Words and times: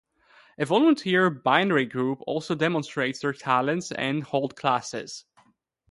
A 0.57 0.65
volunteer 0.65 1.29
bindery 1.29 1.85
group 1.85 2.21
also 2.25 2.55
demonstrate 2.55 3.19
their 3.21 3.33
talents 3.33 3.91
and 3.91 4.23
hold 4.23 4.55
classes. 4.55 5.25